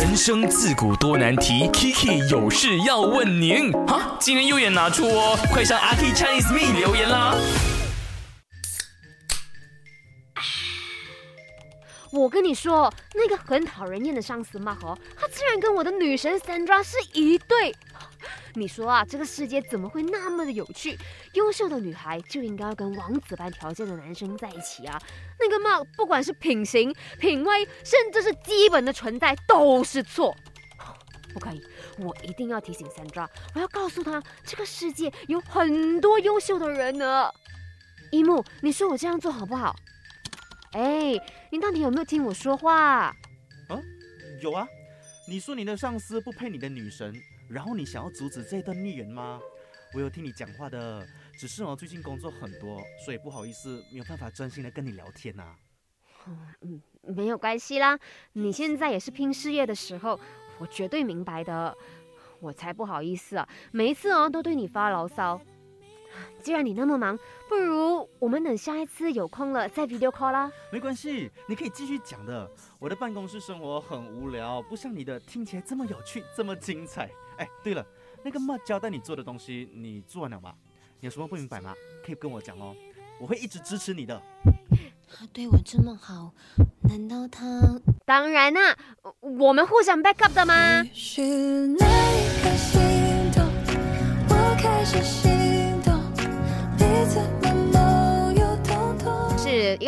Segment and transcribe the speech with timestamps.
[0.00, 3.72] 人生自古多难题，Kiki 有事要问您。
[3.84, 7.34] 哈，今天右眼拿出哦，快上阿 K Chinese Me 留言啦。
[12.12, 17.74] 我跟你说，那个很讨人厌的上司嘛，哦，他竟然跟我的女神 Sandra 是一对。
[18.54, 20.98] 你说啊，这个世界怎么会那么的有趣？
[21.34, 25.00] 优秀的女孩就应该要跟王子般条件的男生在一起啊！
[25.38, 30.34] 那个嘛，不管是品行、品味，甚至是基本的存在，都是错。
[31.32, 31.62] 不可以，
[31.98, 37.30] 我一定要提醒 Sandra，我要告诉她，这个世界有很多优秀的人呢。
[38.10, 39.76] 一木，你说我这样做好不好？
[40.72, 41.12] 哎，
[41.50, 43.06] 你到底有没有听我说话？
[43.06, 43.14] 啊，
[44.42, 44.66] 有啊。
[45.28, 47.14] 你说你的上司不配你的女神，
[47.48, 49.40] 然后你想要阻止这段孽缘吗？
[49.94, 51.06] 我有听你讲话的，
[51.38, 55.54] 只是我最近工作很多，所以不好意思，没有办法专心的跟你聊天呐。
[56.60, 57.98] 嗯，没有关系啦，
[58.34, 60.18] 你现在也是拼事业的时候，
[60.58, 61.76] 我绝对明白的。
[62.40, 65.40] 我才不好意思啊，每一次哦都对你发牢骚。
[66.42, 70.50] 既然你那么忙，不如我们等下一次有空了再 video call 啦。
[70.72, 72.50] 没关系，你可以继续讲的。
[72.78, 77.10] 我的办公室生活很无聊，不像你的听起来这么有趣，这么精彩。
[77.36, 77.84] 哎，对了，
[78.24, 80.54] 那个妈交代你做的东西，你做完了吗？
[81.00, 81.74] 你有什么不明白吗？
[82.04, 82.74] 可以跟我讲哦，
[83.20, 84.20] 我会一直支持你的。
[85.10, 86.32] 他对我这么好，
[86.82, 87.80] 难道他？
[88.04, 88.76] 当然啦，
[89.20, 90.82] 我们互相 back up 的吗？
[90.84, 90.88] 一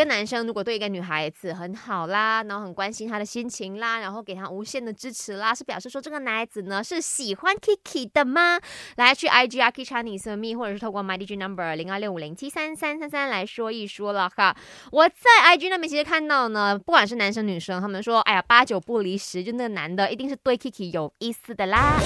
[0.00, 8.58] 一个男生如果对一个女孩子很好啦，然后很关心她的心情啦，然后给她无限的支持啦，是表示说这个男孩子呢是喜欢 Kiki 的吗？
[8.96, 14.56] 来去 IG 啊 Kiki Chinese Me，或者是透过 My DJ Number 零二六五零七三三三三来说一说了哈。
[14.90, 22.00] 我在 IG 那边其实看到呢，不管是男生女生，他们说哎呀八九不离十，就那个男的一定是对 Kiki 有意思的啦。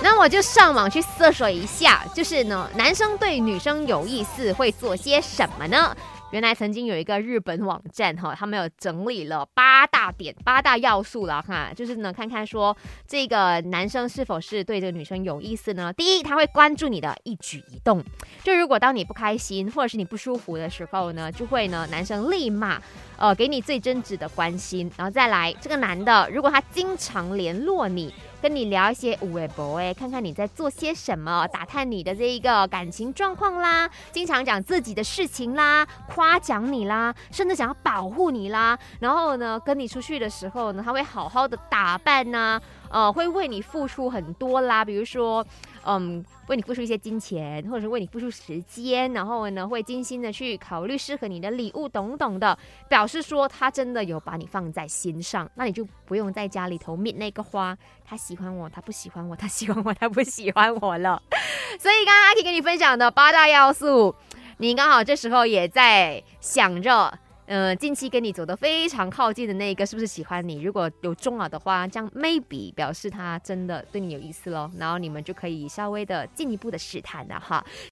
[0.00, 5.94] 那我就上网去搜索一下，就是呢，男生对女生有意思会做些什么呢？
[6.30, 15.92] 原来曾经有一个日本网站哈，他们有整理了八大点、八大要素了哈，就是呢，看看说这个男生是否是对这个女生有意思呢？
[15.92, 18.04] 第一，他会关注你的一举一动，
[18.44, 22.80] 就如果当你不开心或者是你不舒服的时候呢，就会呢，男生立马
[23.16, 28.14] 呃给你最真挚的关心，然后再来这个男的，如果他经常联络你。
[28.40, 38.78] 跟你聊一些微博哎，看看你在做些什么，打探你的这一个感情状况啦，经常讲自己的事情啦，夸奖你啦，甚至想要保护你啦。
[39.00, 42.60] 然后呢，跟你出去的时候呢，他会好好的打扮呐，
[42.90, 45.44] 呃，会为你付出很多啦，比如说。
[45.90, 52.58] 嗯，为你付出一些金钱，或者是为你付出时间，然后呢，会精心的去考虑适合你的礼物，等等的，
[52.90, 57.74] 表示说他真的有把你放在心上，那你就不用在家里头灭那个花，
[58.04, 61.22] 他喜欢我，他不喜欢我， 他喜欢我，他不喜欢我了。
[61.80, 64.14] 所以刚刚阿 K 跟你分享的八大要素，
[64.58, 67.18] 你刚好这时候也在想着。
[67.50, 70.60] 嗯，近期跟你走得非常靠近的那个，是不是喜欢你？
[70.60, 74.70] 如果有中了的话，这样 maybe 表示他真的对你有意思喽。
[74.76, 77.64] 然后你们就可以稍微的进一步的试探了哈。